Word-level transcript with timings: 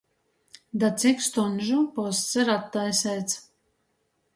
Da 0.83 0.89
cik 1.03 1.21
stuņžu 1.27 1.85
posts 2.01 2.35
ir 2.45 2.53
attaiseits? 2.59 3.41